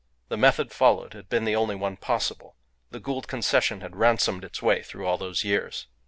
[0.29, 2.55] The method followed had been the only one possible.
[2.89, 5.85] The Gould Concession had ransomed its way through all those years.